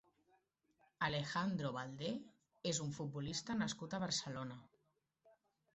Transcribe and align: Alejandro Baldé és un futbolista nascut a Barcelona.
Alejandro 1.07 1.71
Baldé 1.75 2.15
és 2.73 2.81
un 2.87 2.97
futbolista 3.01 3.59
nascut 3.61 3.99
a 3.99 4.03
Barcelona. 4.07 4.61